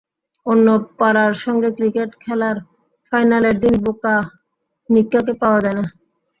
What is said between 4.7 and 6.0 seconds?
নিক্কাকে পাওয়া যায় না।